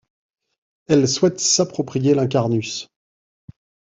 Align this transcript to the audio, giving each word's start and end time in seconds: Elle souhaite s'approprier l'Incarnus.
Elle 0.87 1.07
souhaite 1.07 1.39
s'approprier 1.39 2.15
l'Incarnus. 2.15 2.87